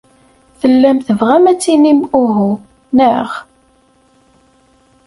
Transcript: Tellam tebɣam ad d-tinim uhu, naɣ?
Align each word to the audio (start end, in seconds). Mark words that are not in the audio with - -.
Tellam 0.59 0.97
tebɣam 1.07 1.43
ad 1.51 1.55
d-tinim 1.57 1.99
uhu, 2.21 2.51
naɣ? 2.95 3.29